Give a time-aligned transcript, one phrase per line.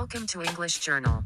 [0.00, 1.24] Welcome to English Journal.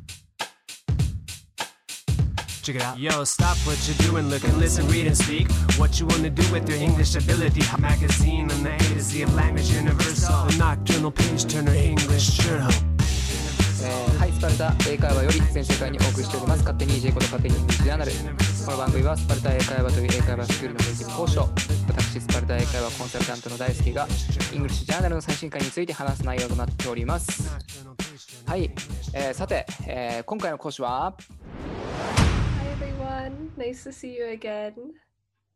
[2.64, 2.98] Check it out.
[2.98, 5.48] Yo, stop what you're doing, look and listen, read and speak.
[5.78, 7.62] What you wanna do with your English ability.
[7.72, 10.34] A magazine on the A to Z of language universal.
[10.48, 12.72] A nocturnal page turner English journal.
[13.86, 18.12] えーはい、スパルタ英会話より全世界にお送りしております勝手に EJ こと勝手にイングリッシュジャーナル
[18.64, 21.48] この番組はスパルタ英会話という英会話スクールのネイティブ講師と
[21.86, 24.08] 私スパルタ英会話コンサルタントの大輔が
[24.54, 27.44] イングリッシュジャーナルの最新回について話す内容となっております
[28.54, 28.70] はい、
[29.12, 31.16] えーさて、えー今回の講師は
[32.60, 34.74] Hi everyone, nice to see you again.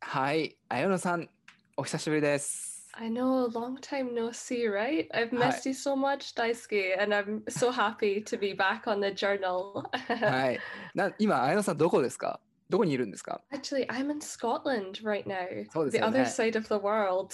[0.01, 1.29] はい綾野さん
[1.77, 5.07] お久しぶりです I know, long time no see, right?
[5.13, 9.15] I've missed you so much, Daisuke, and I'm so happy to be back on the
[9.15, 9.85] journal.
[10.09, 10.59] はい
[10.93, 17.29] な今綾野さんどこですかどこにいるんですか Actually, I'm in Scotland right now, そうです the よね other side of the world.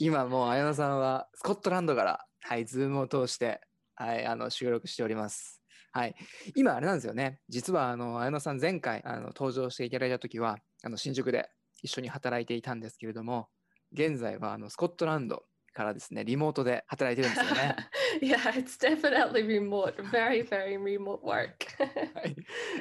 [0.00, 3.60] 今もう綾野さんはスコットランドから、はい、ズームを通して、
[3.96, 5.62] はい、あの収録しております。
[5.92, 6.14] はい、
[6.54, 7.40] 今あれなんですよね。
[7.48, 11.48] 実はあの綾野さん前回あの登場していただいた時はあの新宿で
[11.82, 13.48] 一緒に働いていたんですけれども、
[13.92, 17.76] 現在はあのスコットランドからですねリモートで働いてるんですよね。
[18.20, 21.54] yeah, it's definitely remote, very, very remote work.
[22.14, 22.36] はい、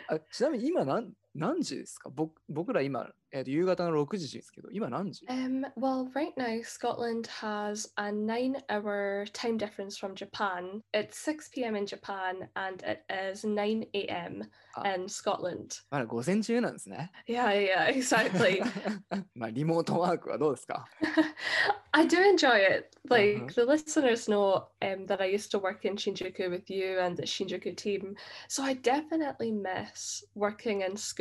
[0.09, 10.83] あちなみに今何何時ですか僕僕ら今、えーと夕方の6時ですけど今何時 Um, well, right now, Scotland has a nine hour time difference from Japan.
[10.92, 13.02] It's 6 pm in Japan and it
[13.33, 14.42] is 9 am
[14.77, 14.94] Ah.
[14.94, 15.83] in Scotland.
[15.91, 17.12] まだ午前中なんですね。
[17.28, 18.60] Yeah, yeah, exactly.
[19.34, 20.86] まあリモートワークはどうですか
[21.92, 22.91] I do enjoy it.
[23.08, 23.55] Like Uh-huh.
[23.55, 27.24] the listeners know um, that I used to work in Shinjuku with you and the
[27.24, 28.14] Shinjuku team.
[28.48, 31.20] So I definitely miss working in school.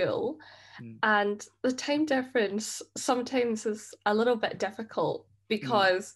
[0.81, 0.99] Mm.
[1.03, 6.15] And the time difference sometimes is a little bit difficult because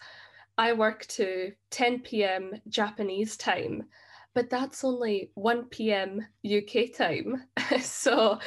[0.56, 2.60] I work to 10 p.m.
[2.68, 3.84] Japanese time,
[4.34, 6.26] but that's only 1 p.m.
[6.44, 7.44] UK time.
[7.80, 8.38] so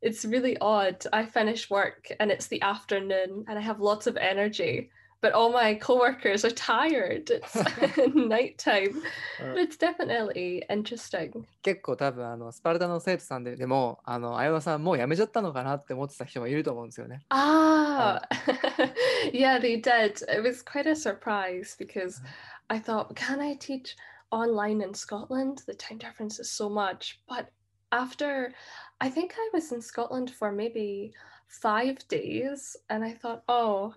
[0.00, 1.04] it's really odd.
[1.12, 4.90] I finish work and it's the afternoon and I have lots of energy
[5.21, 7.31] But all my coworkers are tired.
[7.31, 7.55] It's
[8.13, 9.01] nighttime.
[9.41, 9.53] Uh.
[9.53, 11.45] But it's definitely interesting.
[11.63, 17.25] 結構多分あのスパルタの生徒さんででもあの綾野さんもう辞めちゃったのかなって思ってた人もいると思うんですよね。
[17.29, 18.21] Ah,
[19.33, 20.21] yeah, they did.
[20.29, 22.21] It was quite a surprise because
[22.67, 23.95] I thought, can I teach
[24.29, 25.63] online in Scotland?
[25.65, 27.19] The time difference is so much.
[27.27, 27.47] But
[27.91, 28.53] after,
[28.99, 31.13] I think I was in Scotland for maybe
[31.47, 33.93] five days, and I thought, oh,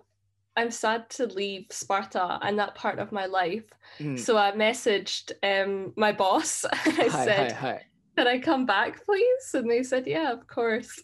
[0.55, 3.63] I'm sad to leave Sparta and that part of my life.
[4.01, 6.67] うん、 So I messaged um, my boss.
[6.67, 7.89] I はいはい said, はい。
[8.17, 9.57] can I come back, please?
[9.57, 11.01] And they said, yeah, of course.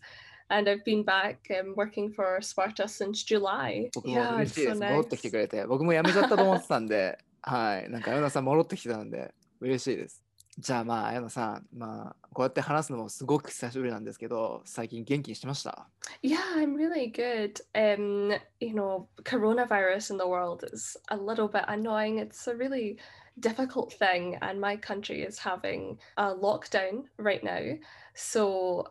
[0.50, 3.90] And I've been back um, working for Sparta since July.
[3.94, 4.80] 僕も Yeah, 嬉 it's しいで so す。
[4.80, 5.32] 戻ってきて nice.
[5.32, 5.66] くれて。
[5.66, 7.90] 僕も辞めちゃったと思ってたんで、はい。
[7.90, 10.24] なんか綾野さん戻ってきてたんで、嬉しいです。
[10.58, 15.88] じゃあまあ綾野さん、まあこうやって話すのもすごく久しぶりなんですけど、最近元気にしてました
[16.22, 17.60] Yeah, I'm really good.
[17.74, 22.20] Um, you know, coronavirus in the world is a little bit annoying.
[22.20, 22.98] It's a really
[23.40, 27.78] difficult thing, and my country is having a lockdown right now.
[28.14, 28.86] So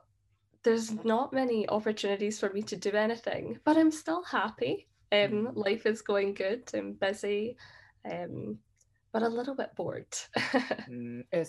[0.64, 4.86] there's not many opportunities for me to do anything, but I'm still happy.
[5.12, 5.56] Um, Mm.
[5.56, 6.68] life is going good.
[6.74, 7.56] I'm busy,
[8.04, 8.58] um,
[9.11, 10.07] but a little bit bored.
[10.89, 11.43] Mm, eh,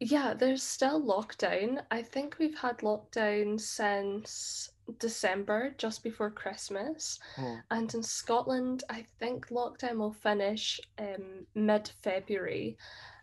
[0.00, 1.82] yeah, there's still lockdown.
[1.90, 7.18] I think we've had lockdown since December, just before Christmas.
[7.38, 7.58] Oh.
[7.70, 12.78] And in Scotland, I think lockdown will finish um, mid February.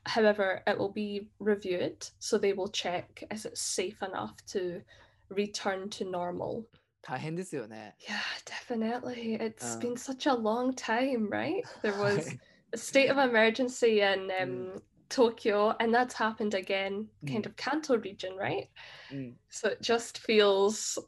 [0.05, 4.81] However, it will be reviewed, so they will check is it safe enough to
[5.29, 6.67] return to normal.
[7.02, 7.96] 大変ですよね。
[8.00, 9.34] Yeah, definitely.
[9.40, 9.80] It's Uh.
[9.80, 11.62] been such a long time, right?
[11.82, 12.38] There was はい
[12.72, 14.82] a state of emergency in um, Mm.
[15.08, 17.46] Tokyo, and that's happened again, kind Mm.
[17.46, 18.68] of Kanto region, right?
[19.10, 20.98] うん、 So it just feels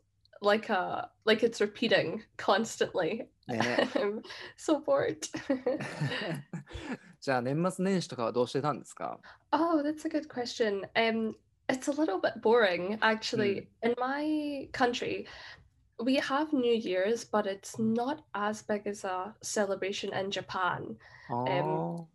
[0.40, 3.28] like a like it's repeating constantly.
[3.46, 3.58] ね
[3.94, 4.22] I'm
[4.56, 5.18] so bored.
[7.20, 9.20] じゃあ年末年始とかはどうしてたんですか
[9.52, 10.82] oh, that's a good question.
[10.94, 11.34] Um,
[11.68, 13.68] it's a little bit boring, actually.
[13.82, 15.26] In my country,
[16.03, 20.97] we have New Year's, but it's not as big as a celebration in Japan.
[21.29, 22.05] あー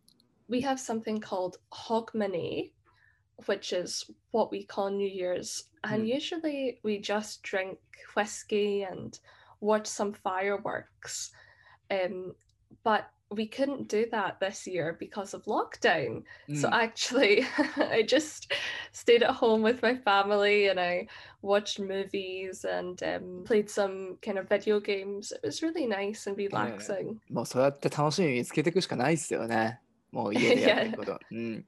[0.49, 2.73] we have something called Hogmanay,
[3.47, 5.71] which is what we call New Year's.
[5.85, 6.07] And Hmm.
[6.07, 7.79] usually we just drink
[8.17, 9.19] whiskey and
[9.61, 11.33] watch some fireworks.
[11.91, 12.35] Um,
[12.83, 16.24] but we couldn't do that this year because of lockdown.
[16.48, 17.44] うん So actually,
[17.92, 18.52] I just
[18.94, 21.08] stayed at home with my family and I
[21.42, 25.32] watched movies and um, played some kind of video games.
[25.32, 27.18] It was really nice and relaxing.
[27.30, 29.80] もうそうやって楽しみ見つけていくしかないですよね。
[30.12, 31.20] もう家でやってること。
[31.32, 31.66] うん。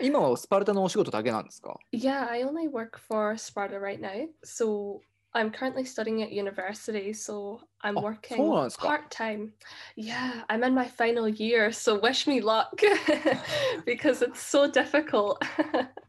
[0.00, 4.28] 今はスパルタのお仕事だけなんですか Yeah, I only work for Sparta right now.
[4.44, 5.00] So
[5.32, 8.88] I'm currently studying at university, so I'm Oh, working そうなんですか。
[8.88, 9.52] part time.
[9.94, 12.70] Yeah, I'm in my final year, so wish me luck
[13.84, 15.38] because it's so difficult.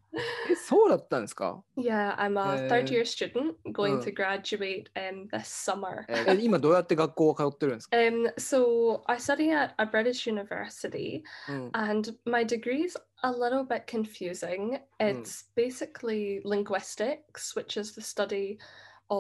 [0.49, 4.01] え、そうだったんですか yeah, I'm a third Uh, year student going uh.
[4.01, 6.05] to graduate um, this summer.
[6.07, 13.63] え今どうやって学校を通ってるんですか、 Um, so I study at a British university, うん、 and my degree's a little
[13.63, 14.79] bit confusing.
[14.99, 15.21] Mm.
[15.21, 18.57] It's basically linguistics, which is the study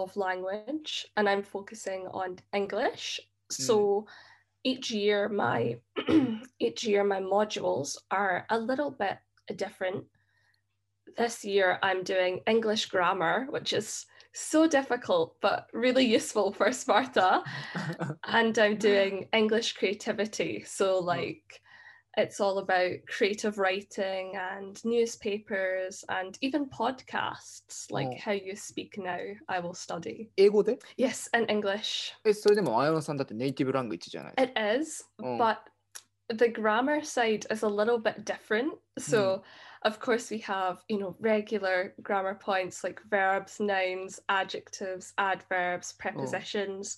[0.00, 3.20] of language, and I'm focusing on English.
[3.50, 3.62] Hmm.
[3.62, 4.06] So
[4.64, 5.76] each year my
[6.58, 9.18] each year my modules are a little bit
[9.56, 10.04] different.
[11.18, 17.42] This year I'm doing English grammar, which is so difficult but really useful for Sparta
[18.24, 20.64] and I'm doing English creativity.
[20.66, 21.60] So, like,
[22.17, 28.17] it's all about creative writing and newspapers and even podcasts, like Oh.
[28.23, 29.19] how you speak now.
[29.47, 30.29] I will study.
[30.37, 32.13] 英語で Yes, in English.
[32.25, 35.37] え、それでも綾野さんだってネイティブラングイッチじゃない It is, Oh.
[35.37, 35.57] but
[36.35, 38.73] the grammar side is a little bit different.
[38.97, 39.43] So,
[39.83, 46.97] of course, we have, you know, regular grammar points like verbs, nouns, adjectives, adverbs, prepositions,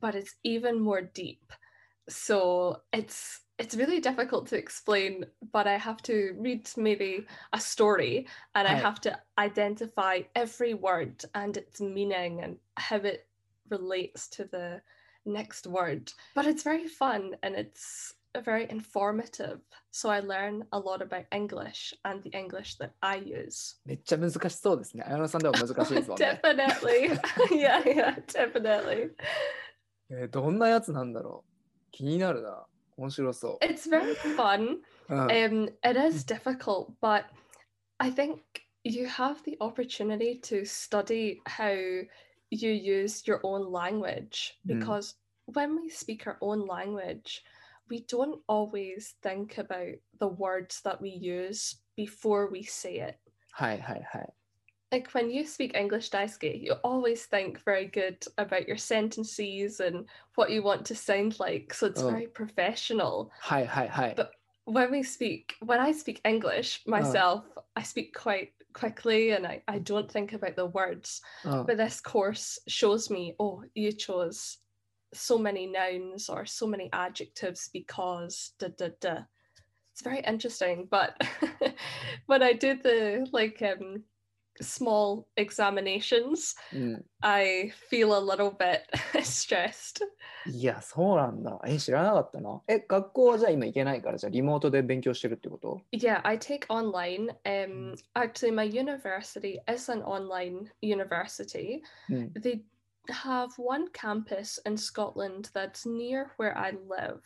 [0.00, 1.52] but it's even more deep.
[2.08, 8.28] So, it's it's really difficult to explain, but I have to read maybe a story
[8.54, 8.82] and I Right.
[8.82, 13.26] have to identify every word and its meaning and how it
[13.68, 14.80] relates to the
[15.26, 16.12] next word.
[16.36, 18.14] But it's very fun and it's
[18.44, 19.58] very informative.
[19.90, 23.76] So I learn a lot about English and the English that I use.
[23.84, 25.02] めっちゃ難しそうですね。
[25.04, 26.40] 綾野さんでも難しいですもんね。
[26.44, 27.18] definitely.
[27.50, 29.10] yeah, yeah, definitely.
[30.10, 31.51] えーどんなやつなんだろう
[31.92, 32.66] 気になるな。
[32.96, 34.78] 面白そ It's very fun.
[35.08, 35.14] う。
[35.14, 37.24] うん、 Um, it is difficult, but
[37.98, 38.40] I think
[38.84, 41.70] you have the opportunity to study how
[42.50, 44.80] you use your own language Mm.
[44.80, 45.14] because
[45.46, 47.42] when we speak our own language,
[47.88, 53.18] we don't always think about the words that we use before we say it.
[53.52, 54.34] はいはいはい。
[54.93, 60.05] like when you speak English Daisuke, you always think very good about your sentences and
[60.35, 61.73] what you want to sound like.
[61.73, 62.11] So it's oh.
[62.11, 63.31] very professional.
[63.41, 64.13] Hi, hi, hi.
[64.15, 64.33] But
[64.65, 66.91] when we speak, when I speak English oh.
[66.91, 67.63] myself, oh.
[67.75, 71.21] I speak quite quickly and I, I don't think about the words.
[71.43, 71.63] Oh.
[71.63, 74.59] But this course shows me, oh, you chose
[75.11, 79.17] so many nouns or so many adjectives because da da da.
[79.91, 80.87] It's very interesting.
[80.89, 81.19] But
[82.27, 84.03] when I did the like um
[84.60, 88.80] small examinations うん、 i feel a little bit
[89.22, 90.00] stressed
[90.46, 91.60] いや、そうなんだ。
[91.66, 92.62] え、知らなかったな。
[92.68, 97.28] え、学校はじゃあ今行けないから、じゃあリモートで勉強してるってこと Yeah, I take online.
[97.44, 101.82] Um, actually, my university is an online university.
[102.08, 102.32] うん。
[102.34, 102.62] They
[103.10, 107.20] have one campus in Scotland that's near where I live.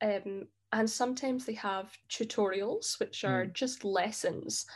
[0.00, 3.52] Um, and sometimes they have tutorials, which are Mm.
[3.52, 4.66] just lessons.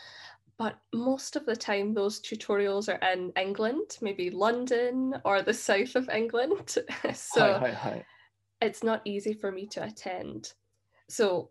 [0.59, 5.97] But most of the time, those tutorials are in England, maybe London or the south
[5.97, 6.85] of England.
[7.03, 8.07] はい so はいはい。
[8.61, 10.53] it's not easy for me to attend.
[11.09, 11.49] So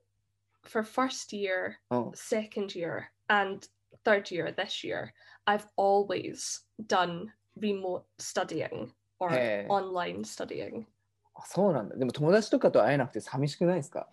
[0.64, 2.12] for first year, うん。
[2.14, 3.68] second year, and
[4.04, 5.12] third year this year,
[5.46, 9.66] I've always done remote studying or Hey.
[9.70, 10.86] online studying.
[11.34, 11.96] あそうなんだ。
[11.96, 14.08] でも友達とかと会えなくて寂しくないですか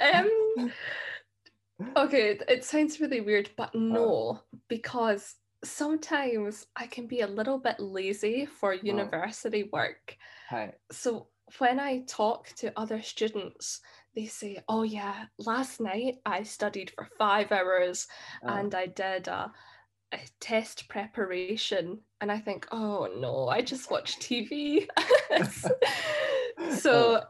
[0.00, 0.70] um,
[1.95, 3.79] okay, it sounds really weird, but uh.
[3.79, 8.81] no, because sometimes I can be a little bit lazy for uh-huh.
[8.83, 10.17] university work.
[10.91, 11.27] So
[11.57, 13.81] when I talk to other students,
[14.15, 18.07] they say, Oh, yeah, last night I studied for five hours
[18.45, 18.53] uh.
[18.53, 19.51] and I did a,
[20.13, 21.99] a test preparation.
[22.21, 24.87] And I think, Oh, no, I just watch TV.
[26.77, 27.21] so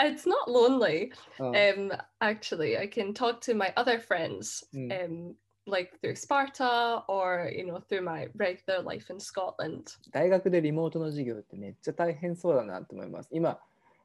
[0.00, 1.10] it's not lonely.
[1.38, 1.50] うん
[1.90, 4.90] Um, actually, I can talk to my other friends, Mm.
[4.90, 5.34] um,
[5.66, 9.84] like through Sparta or you know through my regular life in Scotland.
[10.12, 13.28] 大学でリモートの授業ってめっちゃ大変そうだなと思います。
[13.32, 13.58] 今、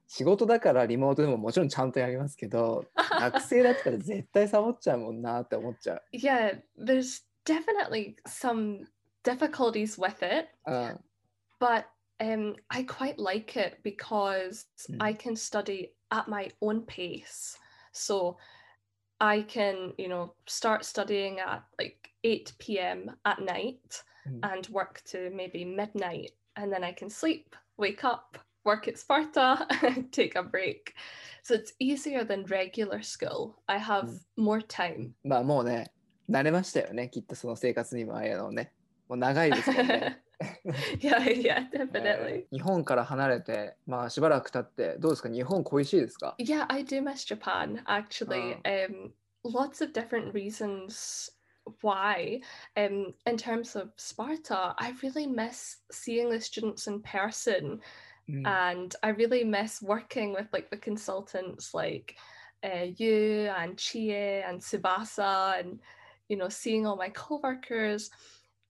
[0.08, 2.86] 仕事だからリモートでももちろんちゃんとやりますけど、
[3.20, 6.02] 学生だったら絶対サボっちゃうもんなって思っちゃう。
[6.14, 8.86] yeah, there's definitely some
[9.24, 11.00] difficulties with it, うん。
[11.60, 11.86] but
[12.20, 14.98] um, I quite like it because Mm.
[15.02, 17.58] I can study at my own pace.
[17.92, 18.38] So
[19.20, 23.12] I can, you know, start studying at like 8 p.m.
[23.26, 24.40] at night Mm.
[24.54, 29.68] and work to maybe midnight, and then I can sleep, wake up, work at Sparta,
[30.12, 30.94] take a break.
[31.44, 33.62] So it's easier than regular school.
[33.68, 35.14] I have more time.
[35.26, 35.92] まあもうね、
[36.30, 38.72] 慣れましたよね、きっとその生活にもあやのね。
[39.10, 40.22] もう長いですもんね。
[41.01, 42.47] yeah, yeah, definitely.
[42.53, 48.57] 日本から離れて、まあしばらく経って、どうですか日本恋しいですか Yeah, I do miss Japan, actually.
[48.65, 48.71] Oh.
[48.71, 49.13] Um,
[49.45, 51.31] lots of different reasons
[51.83, 52.41] why.
[52.77, 57.81] Um, in terms of Sparta, I really miss seeing the students in person.
[58.29, 58.47] Mm.
[58.47, 62.17] And I really miss working with like the consultants like
[62.63, 65.81] uh, you and Chie and Tsubasa and,
[66.29, 68.11] you know, seeing all my coworkers.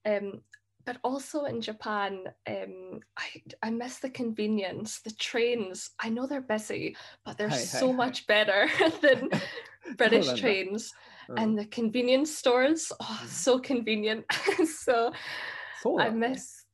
[0.07, 0.41] Um,
[0.89, 5.91] but also in Japan, um, I, I miss the convenience, the trains.
[6.01, 8.25] I know they're busy, but they're hi, so hi, much hi.
[8.27, 8.71] better
[9.03, 9.29] than
[9.99, 10.91] British trains.
[11.29, 11.35] Oh.
[11.37, 14.25] And the convenience stores, oh, so convenient.
[14.65, 15.13] so,
[15.99, 16.65] I miss,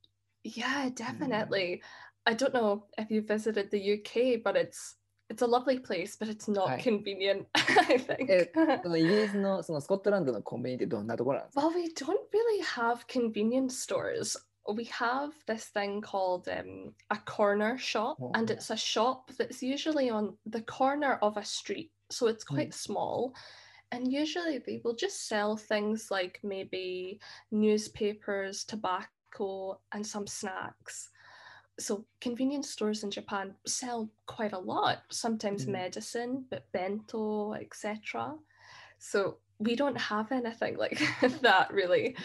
[0.45, 1.83] yeah, definitely.
[1.83, 2.31] Mm.
[2.31, 4.95] I don't know if you visited the UK, but it's
[5.30, 6.78] it's a lovely place, but it's not Hi.
[6.82, 7.48] convenient.
[7.56, 8.30] I think.
[8.32, 8.52] え
[8.84, 14.38] そのイギリスのそのスコットランドのコンビニってどんなところなんですか Well, we don't really have convenience stores.
[14.68, 18.56] We have this thing called um, a corner shop, Oh, and yeah.
[18.58, 21.92] it's a shop that's usually on the corner of a street.
[22.12, 23.34] So it's quite small.
[23.92, 27.20] And usually they will just sell things like maybe
[27.52, 31.10] newspapers, tobacco, and some snacks.
[31.80, 35.72] So convenience stores in Japan sell quite a lot, sometimes Mhm.
[35.72, 38.36] medicine, but bento, etc.
[38.98, 41.00] So we don't have anything like
[41.42, 42.16] that really.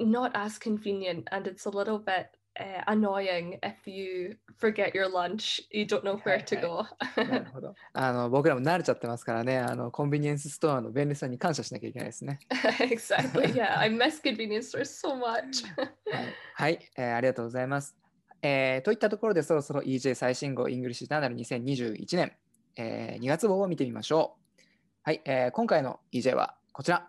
[0.00, 2.26] Not as convenient, and it's a little bit
[2.58, 6.84] uh, annoying if you forget your lunch, you don't know where to go.
[7.16, 7.74] なるほど。
[7.92, 12.40] あの僕らも慣れちゃってますからね、あのコンビニエンスストアの便利さに感謝しなきゃいけないですね。
[12.80, 13.52] exactly.
[13.54, 15.64] Yeah, I miss convenience stores so much.
[15.76, 17.96] はい、はいえーありがとうございます。
[18.42, 22.32] えーといったところでそろそろ EJ 最新号イングリッシュジャーナル2021年、
[22.76, 24.62] えー2月号を見てみましょう。
[25.02, 27.08] はい、えー今回の EJ はこちら。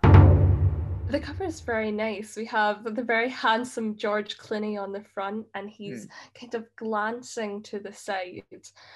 [1.07, 2.35] The cover is very nice.
[2.35, 7.61] We have the very handsome George Clooney on the front, and he's kind of glancing
[7.61, 8.43] to the side.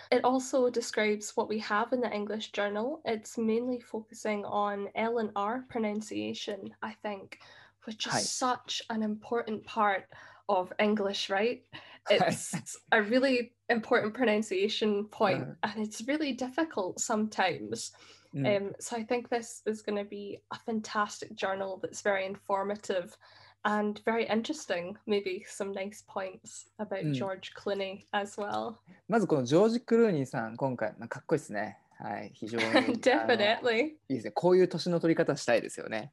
[0.10, 3.02] It also describes what we have in the English journal.
[3.06, 7.38] It's mainly focusing on L and R pronunciation, I think,
[7.86, 8.20] which is Hi.
[8.22, 10.06] such an important part
[10.50, 11.64] of English, right?
[12.10, 12.16] Hi.
[12.28, 15.74] It's a really important pronunciation point, Uh-huh.
[15.78, 17.92] and it's really difficult sometimes.
[18.34, 22.26] うん Um, so I think this is going to be a fantastic journal that's very
[22.28, 23.18] informative
[23.66, 24.96] and very interesting.
[25.08, 27.14] Maybe some nice points about Mm.
[27.16, 28.76] George Clooney as well.
[29.08, 31.80] まずこのジョージ・クルーニーさん、今回、まあ、かっこいいですね。
[31.98, 32.66] はい、非常に。
[32.66, 33.78] あの Definitely.
[33.80, 34.32] い いですね。
[34.32, 36.12] こういう年の取り方したいですよね。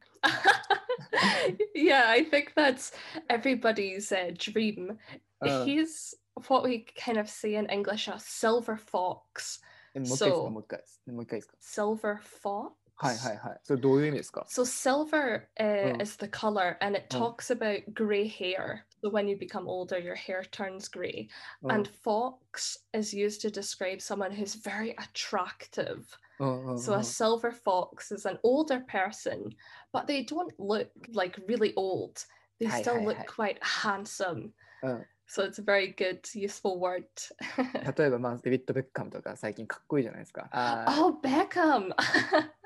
[1.75, 2.93] yeah, I think that's
[3.29, 4.97] everybody's uh, dream.
[5.41, 5.65] Uh.
[5.65, 6.15] He's
[6.47, 9.61] what we kind of say in English a silver fox.
[9.93, 11.01] えもう一回いいですかそうもう一回です。
[11.07, 12.71] もう一回いいですか Silver fox?
[12.99, 13.59] はいはいはい。
[13.63, 16.01] それどういう意味ですか So silver uh, Mm.
[16.01, 17.19] is the color, and it Mm.
[17.19, 18.85] talks about grey hair.
[19.03, 21.27] So when you become older, your hair turns grey.
[21.61, 26.05] うん And fox is used to describe someone who's very attractive.
[26.39, 29.55] うんうんうん So a silver fox is an older person,
[29.91, 32.25] but they don't look like really old.
[32.59, 33.25] They Hi, still hi, look hi.
[33.25, 34.53] quite handsome.
[34.81, 37.06] うん、 So it's a very good, useful word.
[37.96, 40.50] 例えば、まあ、デビッド・ベッカムとか最近かっこいいじゃないですか。
[40.52, 41.90] Uh, oh, Beckham!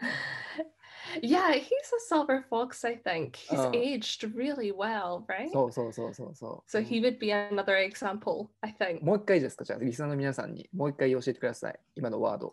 [1.22, 3.36] yeah, he's a silver fox, I think.
[3.36, 5.48] He's uh, aged really well, right?
[5.52, 6.68] そうそうそうそうそう。
[6.68, 9.00] So he would be another example, I think.
[9.04, 11.78] もう一回ですかじゃあ、リスナーの皆さんにもう一回教えてください。
[11.94, 12.50] 今のワード。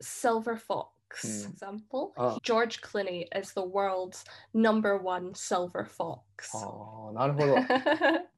[0.00, 0.99] Silver fox.
[1.23, 1.53] Mm.
[1.53, 2.13] example.
[2.17, 2.37] Oh.
[2.43, 6.51] George Clooney is the world's number one silver fox.
[6.53, 7.55] ああ、なるほど。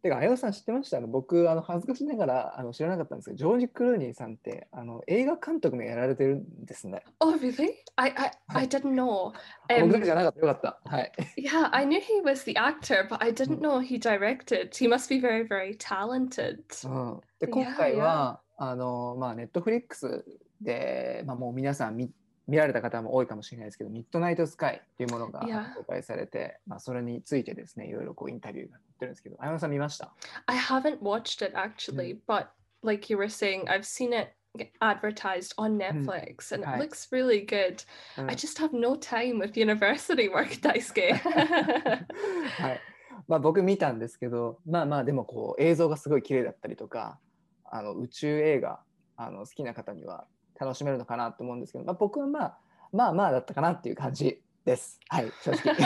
[0.04, 7.04] てか、綾野さん知ってましたあの僕、あの恥ずかしながらあの知らなかったんですけど、ジョージ・クルーニーさんってあの映画監督もやられてるんですね。
[7.20, 7.74] oh, really?
[7.96, 9.34] I I, I didn't know.
[9.68, 10.40] 僕だ Um, けじゃなかった。
[10.40, 10.80] よかった。
[10.88, 11.12] はい。
[11.38, 13.62] yeah, I knew he was the actor, but I didn't Mm.
[13.62, 14.70] know he directed.
[14.76, 16.60] He must be very, very talented.
[16.88, 20.24] うん、で、 Yeah, 今回は、あの、まあ、ネットフリックス
[20.62, 22.12] で、まあ、もう皆さん見
[22.53, 25.41] 見られた方も多いかもしれないですけど、ミッドナイトスカイっていうものが.
[25.75, 30.13] 公開されて、まあ、それについてですね、いろいろこうインタビューが載ってるんですけど、綾野さん見ました
[30.45, 32.49] I haven't watched it actually, but
[32.83, 34.35] like you were saying, I've seen it
[34.83, 37.87] advertised on Netflix and it looks really good.
[38.19, 41.15] うん I just have no time with university work, Daisuke.
[41.15, 42.81] はい。
[43.29, 47.19] まあ僕見たんですけど、まあまあでもこう映像がすごい綺麗だったりとか、
[47.65, 48.81] あの宇宙映画
[49.17, 50.27] あの好きな方には
[50.63, 52.59] 楽しめるのかなと思うんですけど、まあ、僕はまあ
[52.93, 55.01] まあまあだったかなっていう感じです。
[55.09, 55.75] はい、正直。
[55.75, 55.81] は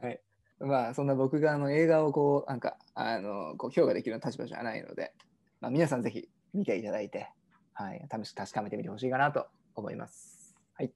[0.00, 0.20] い、はい。
[0.60, 5.14] まあそんな僕があの映画をこうなんかあのこう評価できる立場じゃないので、
[5.60, 7.30] まあ、皆さんぜひ見ていただいて、
[7.72, 10.56] はい、試し確かめてみてほしいかなと思います。
[10.74, 10.92] はい。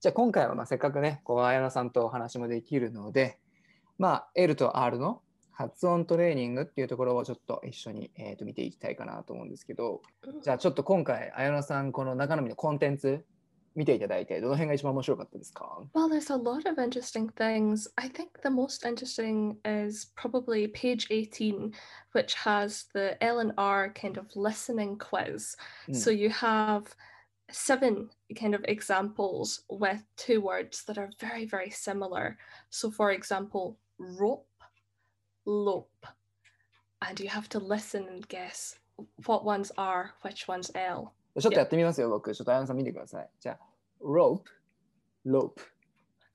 [0.00, 3.38] じゃあ今回はまあせっかくね、こう、綾菜さんとお話もできるので、
[3.98, 5.22] まあ、L と R の
[5.58, 10.02] 発音トレーニングっていうところをちょっと一緒に、えー、と見ていきたいかなと思うんですけど、
[10.40, 13.24] じゃあちょっと今回、綾菜さん、この中身のコンテンツ
[13.74, 17.88] 見ていただいて、どの辺が一番面白かったですか Well, there's a lot of interesting things.
[17.96, 21.72] I think the most interesting is probably page 18,
[22.12, 25.56] which has the L and R kind of listening quiz.
[25.92, 26.84] So you have
[27.50, 32.38] seven kind of examples with two words that are very, very similar.
[32.70, 34.46] So, for example, rope,
[35.47, 36.07] lope.
[37.01, 38.79] And you have to listen and guess
[39.25, 41.13] what ones are, which one's L.
[41.39, 42.33] ちょっとやってみますよ、僕。
[42.33, 43.29] ちょっと綾菜さん見てください。
[43.39, 43.59] じゃあ、
[44.01, 44.43] rope,
[45.25, 45.59] rope.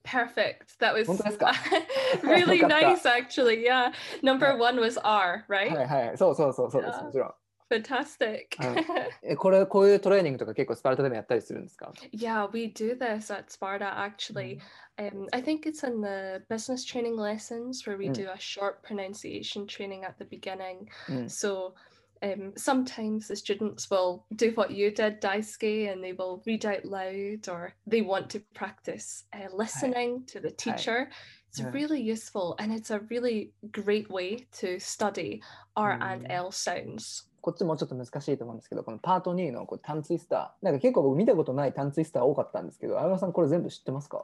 [0.04, 0.78] Perfect.
[0.80, 1.52] That was 本 当ですか
[2.22, 3.62] really よ かった nice, actually.
[3.62, 3.92] Yeah.
[4.22, 5.86] Number はい one was R, はい right?
[5.86, 6.18] はい。
[6.18, 6.96] そうそうそうそうです。
[6.96, 7.34] あーもちろん。
[7.72, 8.56] Fantastic.
[8.56, 14.58] は いえ、これ、こういうトレーニングとか結構スパルタでもやったりするんですか yeah, we do this at Sparta actually.
[14.98, 18.14] Um, I think it's in the business training lessons where we Mm.
[18.14, 20.88] do a short pronunciation training at the beginning.
[21.10, 21.28] うん。
[21.28, 21.74] So
[22.22, 26.84] um, sometimes the students will do what you did, Daisuke, and they will read out
[26.86, 31.10] loud or they want to practice uh, listening to the teacher.
[31.50, 31.70] It's Yeah.
[31.72, 35.42] really useful and it's a really great way to study
[35.76, 36.30] R and Mm.
[36.30, 37.24] L sounds.
[37.43, 40.65] こっちもちょっと難しいと思うんですけど、このパート2のこうタンツイスター。
[40.65, 44.23] なんか結構僕見たことないタンツイスター多かったんですけど、綾菜さんこれ全部知ってますか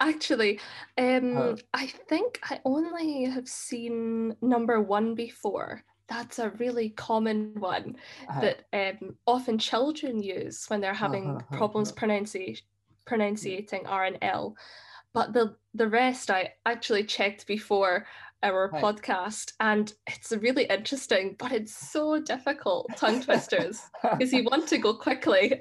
[0.00, 0.58] Actually,
[0.96, 1.56] um, Oh.
[1.74, 5.84] I think I only have seen number one before.
[6.08, 7.96] That's a really common one
[8.28, 8.56] はい。
[8.72, 12.62] that um, often children use when they're having problems pronunci-
[13.04, 14.54] pronunciating R and L.
[15.12, 18.06] But the the rest I actually checked before
[18.43, 18.81] our Right.
[18.81, 24.77] podcast, and it's really interesting, but it's so difficult tongue twisters because you want to
[24.77, 25.59] go quickly.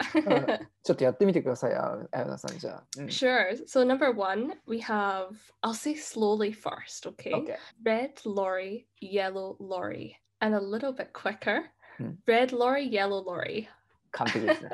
[0.85, 2.85] ちょっとやってみてください、あ綾菜さんじゃあ。
[2.99, 3.57] うん Sure.
[3.66, 7.33] So number one, we have I'll say slowly first, okay?
[7.33, 7.57] OK。
[7.85, 11.64] Red lorry, yellow lorry, and a little bit quicker.
[11.99, 12.12] Hmm.
[12.27, 13.68] Red lorry, yellow lorry.
[14.12, 14.71] 完璧ですね。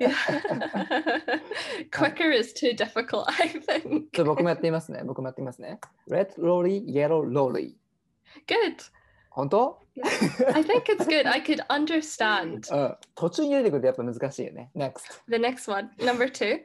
[0.00, 0.12] Yeah.
[1.90, 3.82] quicker is too difficult, I think.
[4.12, 5.02] ちょっと僕もやってみますね。
[5.04, 5.80] 僕もやってみますね。
[6.08, 7.74] Red lorry, yellow lorry。
[8.46, 8.90] Good.
[9.30, 9.78] 本当
[10.54, 11.26] I think it's good.
[11.26, 12.74] I could understand.
[12.74, 12.96] うん。
[13.14, 14.70] 途中に出てくるとやっぱ難しいよね。
[14.74, 15.22] Next。
[15.28, 16.60] The next one, number two.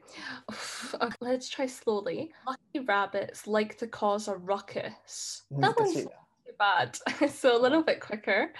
[0.99, 2.29] Okay, let's try slowly.
[2.45, 5.43] Lucky rabbits like to cause a ruckus.
[5.51, 6.11] That 難し one's い too な。
[6.59, 7.29] bad.
[7.29, 8.53] so a little bit quicker.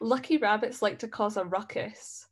[0.00, 2.23] Lucky rabbits like to cause a ruckus.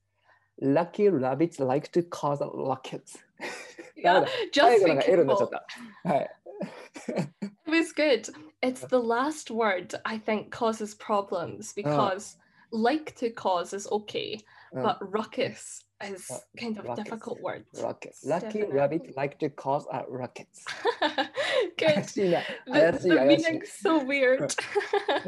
[0.60, 3.02] Lucky rabbits like to cause a rocket.
[3.96, 5.50] Yeah, ダメだ just 最後 be のが L に なっちゃっ careful.
[6.02, 6.08] た。
[6.08, 6.30] はい。
[7.66, 8.32] It was good.
[8.62, 12.36] It's the last word I think causes problems because
[12.72, 14.38] like to cause is okay,
[14.72, 17.04] うん but ruckus is Uh, kind of ruckus.
[17.04, 17.64] difficult word.
[17.80, 18.24] rockets.
[18.26, 18.72] Lucky Definitely.
[18.76, 20.46] rabbit like to cause a rocket.
[21.76, 21.94] good.
[21.94, 22.40] 怪しいな。
[22.66, 23.46] The, 怪し the い怪しい。
[23.46, 24.48] meaning's so weird.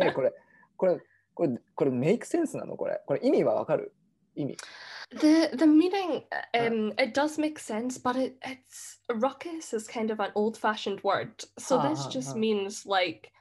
[0.05, 0.33] ねこれ、
[0.77, 1.01] これ、
[1.35, 3.01] これ、これメイクセンスなのこれ。
[3.07, 3.93] これ意味はわかる
[4.35, 4.57] 意味。
[5.15, 6.23] The the meaning
[6.55, 6.67] Uh.
[6.67, 11.33] um it does make sense, but it it's ruckus is kind of an old-fashioned word.
[11.59, 12.39] So Ah, this ah, just ah.
[12.39, 13.33] means like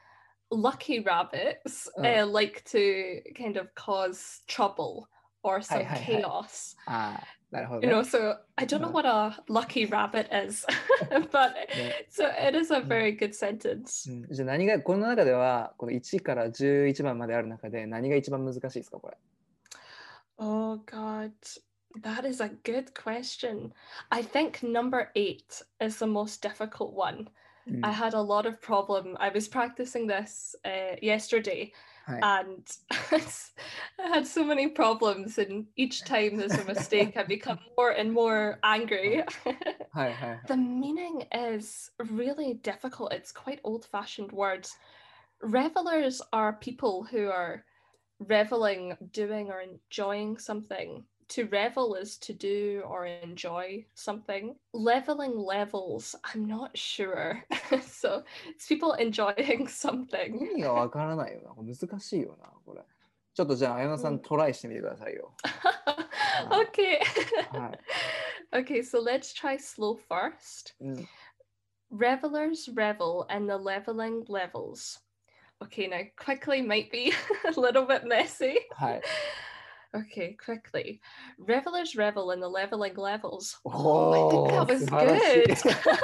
[0.50, 2.22] lucky rabbits Uh.
[2.22, 5.06] uh, like to kind of cause trouble
[5.42, 6.04] or some hi, hi.
[6.04, 6.76] chaos.
[6.86, 8.00] ああ、なるほど You ね。
[8.00, 8.92] know, so I don't know Uh.
[8.92, 10.66] what a lucky rabbit is,
[11.30, 11.92] but Yeah.
[12.10, 12.88] so it is a Mm.
[12.88, 14.10] very good sentence.
[14.10, 19.16] うんじゃあ何が、この中では、この1から11番まである中で何が一番難しいですかこれ。
[20.37, 21.31] Oh, God.
[22.03, 23.73] That is a good question.
[24.11, 27.29] I think number eight is the most difficult one.
[27.69, 27.79] Mm.
[27.83, 29.17] I had a lot of problem.
[29.19, 31.73] I was practicing this uh, yesterday,
[32.05, 32.19] Hi.
[32.21, 35.37] and I had so many problems.
[35.39, 39.23] And each time there's a mistake, I become more and more angry.
[39.93, 43.13] Hi, hi, the meaning is really difficult.
[43.13, 44.75] It's quite old-fashioned words.
[45.41, 47.63] Revelers are people who are
[48.18, 51.04] reveling, doing or enjoying something.
[51.30, 54.56] To revel is to do or enjoy something.
[54.72, 57.44] Leveling levels, I'm not sure.
[57.80, 60.34] so it's people enjoying something.
[60.40, 61.50] 意味がわからないよな。
[61.50, 62.82] これ難しいよな、これ。
[63.32, 65.32] ちょっとじゃあ、綾野さうんんトライしてみてくださいよ。
[66.50, 66.98] okay.
[67.56, 67.78] はい。
[68.52, 70.74] okay, so let's try slow first.
[70.80, 71.08] うん、
[71.92, 75.00] Revelers revel in the leveling levels.
[75.65, 77.11] Okay, now quickly might be
[77.57, 78.59] a little bit messy.
[78.77, 79.01] はい。
[79.94, 81.00] Okay, quickly.
[81.36, 83.58] Revelers revel in the leveling levels.
[83.64, 86.00] お I ー think that was 素晴らしい good.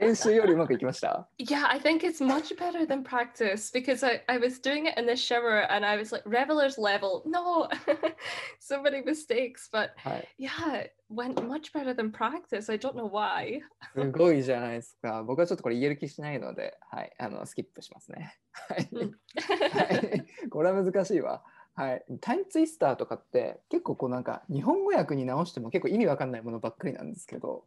[0.00, 4.98] 練習よりうまくいきました yeah, I think it's much better than practice because I, I was doing it
[4.98, 7.22] in the shower and I was like, revelers level.
[7.26, 7.68] No,
[8.58, 10.28] so many mistakes, but はい。
[10.40, 12.68] yeah, it went much better than practice.
[12.72, 13.60] I don't know why.
[13.94, 15.22] すごいじゃないですか。
[15.22, 17.12] 僕はちょっとこれ言える気しないので、はい。
[17.18, 18.34] あの、スキップしますね。
[18.52, 18.88] はい。
[18.90, 21.42] はいこれは難しいわ。
[21.75, 22.03] はい。
[22.21, 27.63] タイムツイスターとかって結構こうなんか日本語訳に直しても結構意味わかんないものばっかりなんですけど、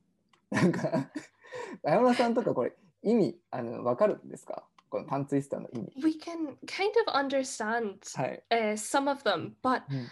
[0.51, 1.11] なんか、
[1.85, 5.93] 綾村さんとかこれ意味あのわかるんですかこのタイムツイスターの意味。
[6.03, 8.43] we can kind of understand はい。
[8.51, 10.07] uh, some of them, but Mm.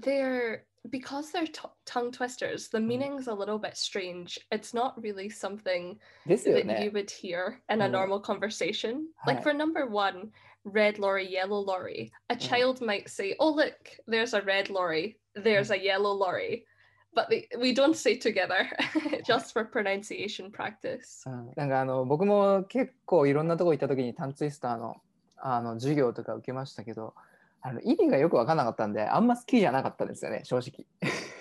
[0.00, 1.46] they're because they're
[1.84, 2.70] tongue twisters.
[2.70, 2.86] The Mm.
[2.86, 4.38] meaning's a little bit strange.
[4.50, 6.90] It's not really something that you ね。
[6.92, 7.90] would hear in a Mm.
[7.90, 9.08] normal conversation.
[9.26, 10.30] Like for number one,
[10.67, 12.11] red lorry, yellow lorry.
[12.29, 12.39] A Mm.
[12.39, 13.73] child might say, "Oh look,
[14.07, 15.17] there's a red lorry.
[15.35, 16.65] There's a yellow lorry,"
[17.13, 18.67] but they, we don't say together,
[19.25, 21.23] just for pronunciation practice.
[21.29, 24.95] うんなんかあの僕も結構いろんなとこ行った時にタンツイスターの
[25.37, 27.13] あの授業とか受けましたけど
[27.61, 30.85] あの意味がよく分からなかったんであんま好きじゃなかったんですよね正直。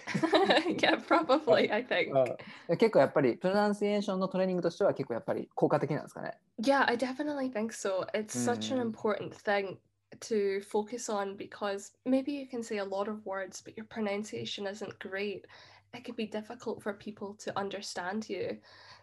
[0.83, 1.71] yeah, probably.
[1.73, 2.13] I think.
[2.69, 6.39] うん結構やっぱりプロナンシエーションのトレーニングとしては結構やっぱり効果的なんですかね。
[6.61, 8.07] Yeah, I definitely think so.
[8.15, 8.93] It's such an Mm.
[8.93, 9.79] important thing
[10.21, 14.67] to focus on because maybe you can say a lot of words, but your pronunciation
[14.67, 15.47] isn't great.
[15.95, 18.59] It could be difficult for people to understand you.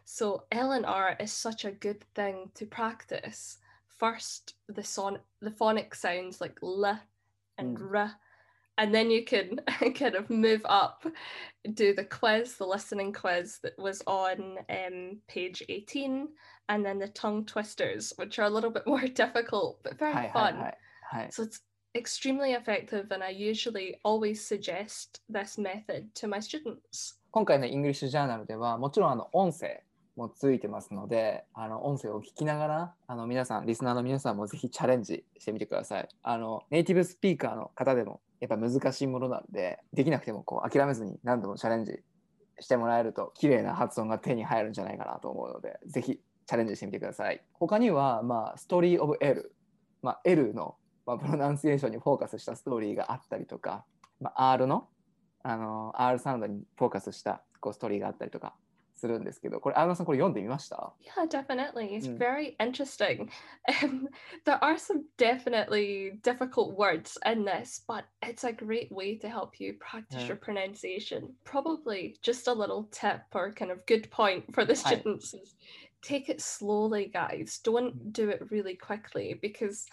[0.06, 3.58] So L and R is such a good thing to practice.
[4.00, 7.00] First, the son the phonic sounds like L
[7.58, 7.94] and Mm.
[7.96, 8.12] R.
[8.78, 9.60] And then you can
[9.94, 11.06] kind of move up,
[11.74, 16.30] do the quiz, the listening quiz that was on um, page 18,
[16.70, 20.54] and then the tongue twisters, which are a little bit more difficult but very はいはい
[20.54, 20.60] fun.
[20.60, 20.78] はい。
[21.02, 21.62] はい、 So it's
[21.94, 27.18] extremely effective, and I usually always suggest this method to my students.
[27.32, 29.84] 今回のイングリッシュジャーナルではもちろんあの音声
[30.16, 42.01] もついてますのであの音声を聞きながらあの皆さんリスナーの皆さんもぜひチャレンジしてみてくださいあのネイティブスピーカーの方でも やっぱ難しいものなのでできなくてもこう諦めずに何度もチャレンジ
[42.61, 47.43] してもらえると綺麗な発音が手に入るんじゃないかなと思うのでぜひチャレンジしてみてください。
[47.55, 49.55] 他にはまあストーリーオブ L
[50.03, 50.77] ま L の
[51.07, 53.87] まあプロナンシエーションにフォーカスしたストーリーがあったりとか、
[54.21, 54.89] まあ、R の
[55.43, 58.55] あの R サウンドにフォーカスしたこうストーリーがあったりとか
[59.04, 61.96] するんですけどこれアーナさんこれ読んでみました Yeah, definitely.
[61.96, 62.18] It's Mm.
[62.18, 63.30] very interesting.
[63.84, 64.10] Um,
[64.46, 69.60] there are some definitely difficult words in this, but it's a great way to help
[69.60, 70.28] you practice Yeah.
[70.30, 71.34] your pronunciation.
[71.46, 74.96] Probably just a little tip or kind of good point for the Hi.
[74.98, 75.56] students is
[76.02, 77.60] take it slowly, guys.
[77.64, 78.12] Don't Mm.
[78.14, 79.86] do it really quickly because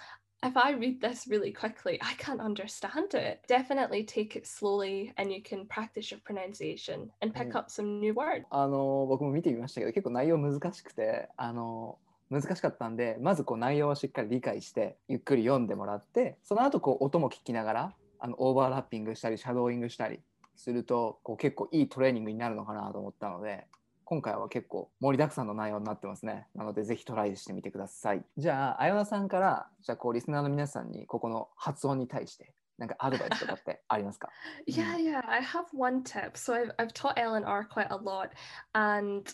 [8.49, 11.99] あの、僕も見てみましたけど、結構内容難しくて、あの、
[12.31, 20.21] 難しかったんで、まずこう内容をしっかり理解して、ゆっくり読んでもらって、その後こう音も聞きながら、あの、オーバーラッピングしたり、シャドーイングしたり
[20.55, 23.67] すると、こう結構いいトレーニングになるのかなと思ったので、
[24.10, 34.28] 今回は結構盛りだくさんの内容になってますねなのでぜひトライしてみてくださいじゃああやなさんからじゃあこうリスナーの皆さんにここの発音に対してなんかアドバイスとかってありますか
[34.66, 35.22] Yeah, yeah.
[35.26, 36.36] I have one tip.
[36.36, 38.30] So I've I've taught L and R quite a lot,
[38.74, 39.26] and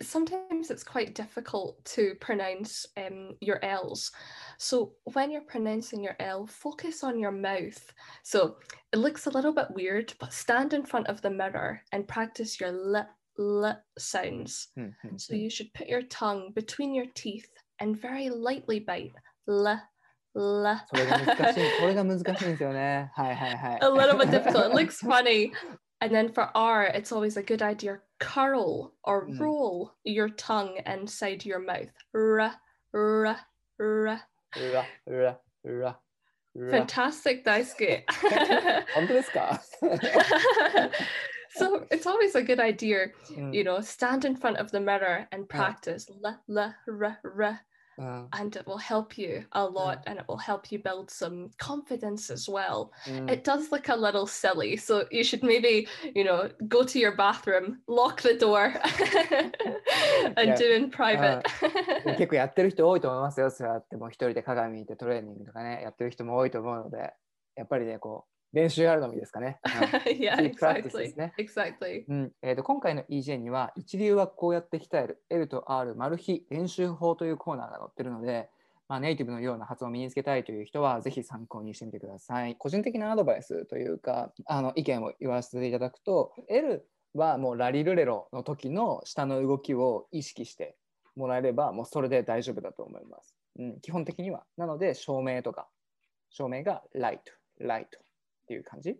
[0.00, 4.10] sometimes it's quite difficult to pronounce um, your L's.
[4.58, 7.92] So when you're pronouncing your L, focus on your mouth.
[8.22, 8.56] So
[8.92, 12.58] it looks a little bit weird, but stand in front of the mirror and practice
[12.60, 13.06] your l
[13.38, 14.70] l sounds.
[14.76, 17.46] うんうんうん So you should put your tongue between your teeth
[17.80, 19.12] and very lightly bite
[19.48, 20.78] l l.
[20.88, 24.66] それが難しいこれが難しいんですよねはいはいはい a little bit difficult.
[24.70, 25.52] It looks funny.
[26.00, 29.38] And then for R, it's always a good idea curl or Mm.
[29.40, 31.92] roll your tongue inside your mouth.
[32.14, 32.50] R,
[32.92, 33.36] r,
[33.78, 34.28] r.
[34.58, 36.00] うわうわうわ
[36.54, 38.04] うわ Fantastic, Daisuke.
[38.94, 39.60] 本当ですか
[41.56, 45.26] so it's always a good idea, うん you know, stand in front of the mirror
[45.30, 45.74] and Yeah.
[45.74, 47.64] practice l, l, r, r,
[47.98, 51.50] うん and it will help you a lot and it will help you build some
[51.58, 52.90] confidence as well.
[53.06, 56.98] うん It does look a little silly, so you should maybe, you know, go to
[56.98, 58.72] your bathroom, lock the door,
[60.36, 60.56] and Yeah.
[60.56, 61.42] do in private.
[62.02, 63.50] でも 結構やってる人多いと思いますよ。
[63.50, 67.12] そうやってもう一人で鏡見てトレーニングとかね、やってる人も多いと思うので、
[67.56, 69.59] やっぱりね、こう、 練習あるのみですかね。
[70.19, 70.83] yeah, exactly.
[70.83, 71.33] ですね。
[71.37, 72.03] Exactly.
[72.07, 78.49] うんえー、と今回の EJ には一流はこうやって鍛える L と R マル秘練習法というコーナーが載ってるので
[78.89, 82.55] まあ、ネイティブのような発音を身につけたいという人は、ぜひ参考にしてみてください。
[82.55, 90.77] 個人的なアドバイスというか、あの意見を言わせていただくと、L はもうラリルレロの時の下の動きを意識して
[91.15, 93.35] もらえれば、もうそれで大丈夫だと思います。
[93.59, 94.45] うん、基本的には。
[94.55, 95.67] なので、照明とか、
[96.29, 97.99] 照明がライト、ライト
[98.47, 98.95] っていう感じ。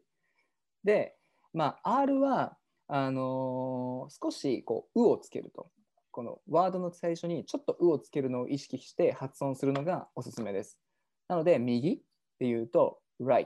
[0.83, 1.15] で、
[1.53, 2.57] まあ、R は、
[2.89, 5.69] あのー少しこう、うをつけると。
[6.11, 10.79] このワードの最初にちょっと「う」をつけるのを意識して発音するのがおすすめです。
[11.27, 11.97] なので、右っ
[12.39, 13.45] て言うと、right,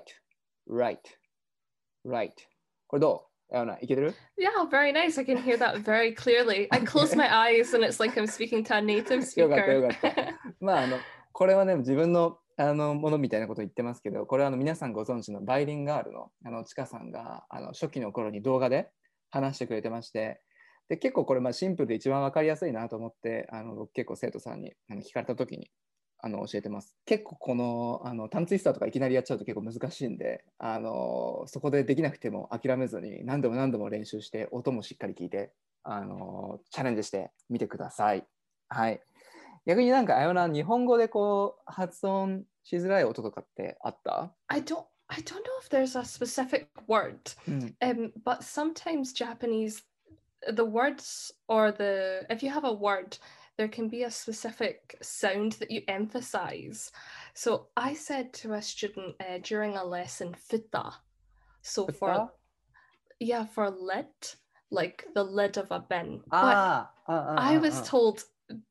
[0.69, 0.97] right,
[2.05, 2.31] right。
[2.87, 5.19] これどういけてる Yeah, very nice.
[5.19, 6.67] I can hear that very clearly.
[6.71, 10.01] I close my eyes and it's like I'm speaking to a native よかったよ speaker.
[10.01, 10.55] かった。
[10.61, 10.97] まあ、あの、
[11.33, 18.89] これはね、自分のあのものみたいなこと言ってますけど、これはあの皆さんご存知のバイリンガールのあのちかさんがあの初期の頃に動画で
[19.31, 20.41] 話してくれてまして、
[20.87, 25.71] で結構これまあシンプルで一番わかりやすいなと思って、あの僕結構生徒さんにあの聞かれた時に
[26.19, 26.95] あの教えてます。
[27.05, 35.51] 結構このあのタンツイスターとかいきなりやっちゃうと結構難しいんで、あのそこでできなくても諦めずに何度も何度も練習して音もしっかり聞いて、
[35.83, 38.23] あのチャレンジしてみてください。
[38.69, 39.01] はい。
[39.67, 47.18] 逆になんかあやな日本語でこう発音しづらい音とかってあった I don't I don't know if there's a specific word.
[47.46, 47.76] うん。
[47.80, 49.84] Um, but sometimes Japanese,
[50.52, 53.18] the words or the if you have a word,
[53.56, 56.90] there can be a specific sound that you emphasize.
[57.34, 60.92] So I said to a student uh, during a lesson, "fita."
[61.62, 62.30] So for
[63.20, 64.06] yeah, for lid,
[64.70, 66.20] like the lid of a bin.
[66.28, 68.24] But ああ、ああ、ああ I was told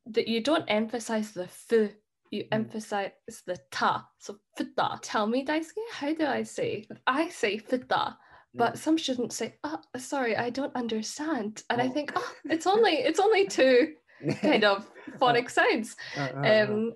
[0.07, 1.95] that you don't emphasize the f,
[2.31, 2.47] you Mm.
[2.51, 3.11] emphasize
[3.45, 4.09] the ta.
[4.19, 4.99] So fita.
[5.01, 6.87] Tell me, Daisuke, how do I say?
[7.07, 8.17] I say fita,
[8.53, 11.93] but some students say, "Oh, sorry, I don't understand," and I Oh.
[11.93, 13.95] think, "Oh, it's only it's only two
[14.41, 16.95] kind of phonic sounds." うんうんうん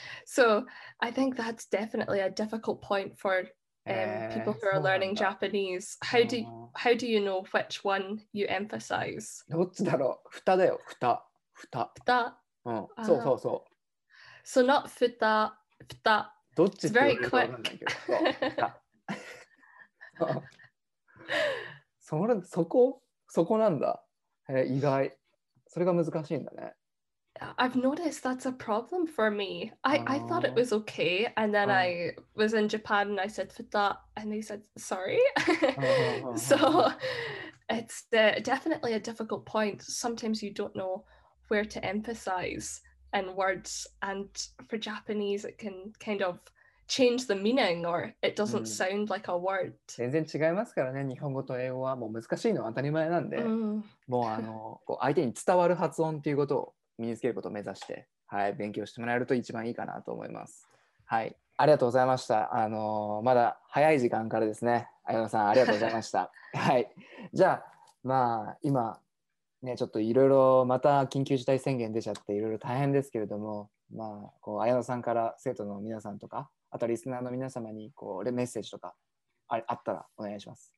[0.25, 0.65] so
[0.99, 3.47] I think that's definitely a difficult point for
[3.85, 5.97] へ um, ー people who そう are なん learning だ Japanese.
[6.03, 9.43] How do あ how do you know which one you emphasize?
[9.49, 11.23] ーどっちだろう蓋だよ、蓋。
[11.53, 11.91] 蓋。
[12.05, 12.33] That
[12.65, 12.87] うん。
[13.05, 13.70] そうそうそう。
[14.43, 15.51] so not futa
[15.87, 16.25] futa.
[16.55, 17.91] どっちって言われ It's very るかわかんないけど。
[17.91, 18.73] そう蓋
[20.17, 20.43] そう
[21.99, 24.03] それそこそこなんだ。
[24.49, 25.15] え意外。
[25.67, 26.73] それが難しいんだね。
[27.57, 29.71] I've noticed that's a problem for me.
[29.83, 30.55] I, I thought it Oh.
[30.55, 31.73] was okay, and then Oh.
[31.73, 35.19] I was in Japan and I said futa, and they said sorry.
[35.37, 36.93] oh, oh, so oh.
[37.69, 39.83] it's uh, definitely a difficult point.
[39.83, 41.05] Sometimes you don't know
[41.49, 42.81] where to emphasize
[43.12, 44.28] In words, and
[44.68, 46.38] for Japanese, it can kind of
[46.88, 48.66] change the meaning or it doesn't Mm.
[48.66, 49.74] sound like a word.
[49.86, 53.82] 全然違いますからね、日本語と英語はもう難しいのは当たり前なんで、Mm.
[54.08, 60.68] もうあのこう相手に伝わる発音っていうことを身につけることを目指して、はい、勉強してもらえると一番いいかなと思います。
[61.04, 62.54] はい、ありがとうございました。
[62.54, 64.88] あのまだ早い時間からですね、
[65.28, 66.30] さんありがとうございました。
[66.54, 66.90] はい、
[67.32, 67.72] じゃあ
[68.02, 68.98] まあ今
[69.62, 78.94] ねちょっといろいろまた緊急事態宣言出ちゃっていろいろ大変ですけれども、まあこう綾野さんから生徒の皆さんとか、あとリスナーの皆様にこうメッセージとか
[79.48, 80.72] ああったらお願いします。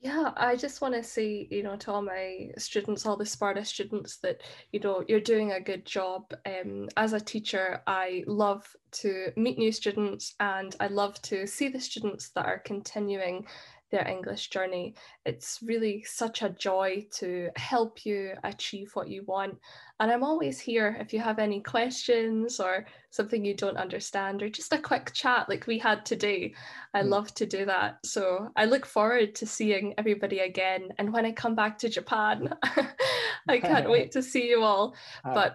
[0.00, 3.64] Yeah, I just want to say, you know, to all my students, all the Sparta
[3.64, 6.32] students, that, you know, you're doing a good job.
[6.46, 8.64] Um, as a teacher, I love
[9.02, 13.44] to meet new students and I love to see the students that are continuing
[13.90, 14.94] their English journey.
[15.24, 19.58] It's really such a joy to help you achieve what you want.
[20.00, 24.48] And I'm always here if you have any questions or something you don't understand or
[24.48, 26.54] just a quick chat like we had today.
[26.94, 27.08] I Mm.
[27.10, 27.98] love to do that.
[28.04, 30.90] So I look forward to seeing everybody again.
[30.98, 32.54] And when I come back to Japan,
[33.48, 34.94] I can't wait to see you all.
[35.22, 35.52] はい But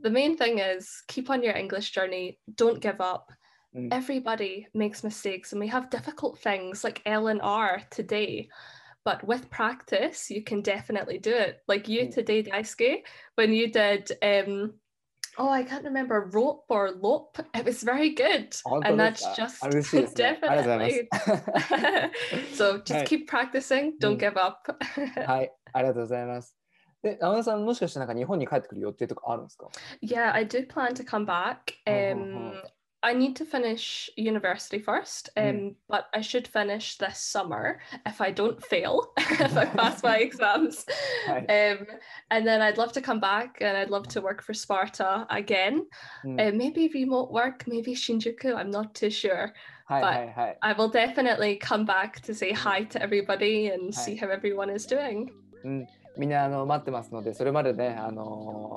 [0.00, 3.32] the main thing is keep on your English journey, don't give up.
[3.77, 3.89] Mm.
[3.91, 8.47] Everybody makes mistakes and we have difficult things like L and R today.
[9.03, 11.63] But with practice, you can definitely do it.
[11.67, 12.13] Like you Mm.
[12.13, 13.03] today, Daisuke,
[13.35, 14.73] when you did um
[15.39, 17.39] oh I can't remember rope or lope.
[17.55, 18.53] It was very good.
[18.63, 20.39] 本当 And です that's か just あ嬉しいですね。
[20.43, 22.63] ありがとうござい definitely ま す。
[22.63, 24.31] so just はい keep practicing, don't Mm.
[24.31, 24.77] give up.
[25.25, 26.55] はい、ありがとうございます。
[27.01, 29.67] で、直江さん、もしかしてなんか日本に帰ってくる予定とかあるんですか
[30.01, 31.73] yeah, I do plan to come back.
[31.85, 32.61] Oh, oh, Um,
[33.02, 35.42] I need to finish university first, hmm.
[35.42, 35.74] um, mm.
[35.88, 40.84] but I should finish this summer if I don't fail, if I pass my exams.
[41.28, 41.46] Right.
[41.48, 41.86] Um,
[42.30, 45.86] and then I'd love to come back and I'd love to work for Sparta again.
[46.24, 46.56] Mm.
[46.56, 49.52] Maybe remote work, maybe Shinjuku, I'm not too sure.
[49.86, 50.56] Hi, but hi, hi.
[50.62, 54.84] I will definitely come back to say hi to everybody and see how everyone is
[54.84, 55.30] doing.
[55.64, 55.86] Mm.
[56.18, 58.24] みんなあの待ってますので、それまでね、あの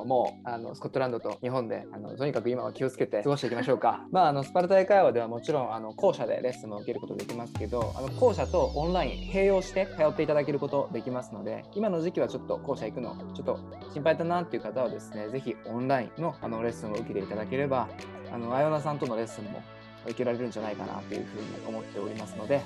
[0.05, 4.05] もうあのスコットランドと日本であのとにかく今は気をつけて過ごしていきましょうか。
[4.13, 13.59] まあ、あのスパルタ英会話ではもちろんあの校舎でレッスンも受けることできますけど、あの校舎とオンライン併用して通っていただけることできますので、今の時期はちょっと校舎行くのちょっと
[13.91, 17.87] 心配だなっていう方はですね、ぜひオンラインのあのレッスンを受けていただければ、
[18.31, 19.61] あのあやなさんとのレッスンも
[20.05, 22.61] 受けられるんじゃないかなというふうに思っておりますので、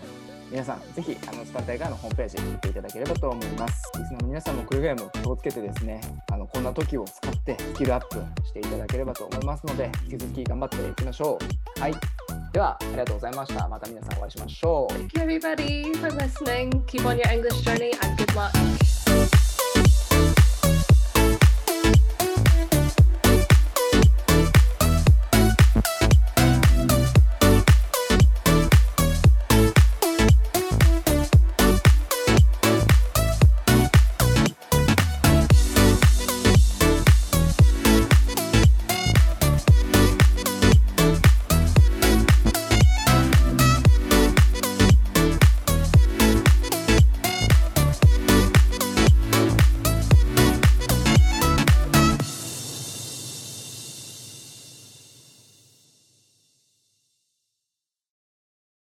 [0.52, 3.92] 皆さん、ぜひ、あの、スパンタイガーのホームページ見ていただければと思います。
[3.98, 11.40] リスナーの皆さんもくれぐれも気をつけてですね、あの、こんな時を使ってスキルアップしていただければと思いますので、引き続き頑張っていきましょ
[11.78, 11.80] う。
[11.80, 11.94] はい。
[12.54, 13.68] では、ありがとうございました。
[13.68, 14.94] また皆さんお会いしましょう。
[14.94, 16.70] Thank you, everybody, for listening.
[16.86, 18.95] Keep on your English journey and good luck.